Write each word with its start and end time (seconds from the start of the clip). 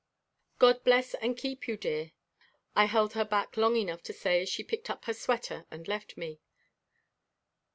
"God 0.57 0.83
bless 0.83 1.13
and 1.13 1.37
keep 1.37 1.67
you, 1.67 1.77
dear," 1.77 2.13
I 2.75 2.85
held 2.85 3.13
her 3.13 3.23
back 3.23 3.55
long 3.55 3.75
enough 3.75 4.01
to 4.05 4.13
say 4.13 4.41
as 4.41 4.49
she 4.49 4.63
picked 4.63 4.89
up 4.89 5.05
her 5.05 5.13
sweater 5.13 5.67
and 5.69 5.87
left 5.87 6.17
me. 6.17 6.39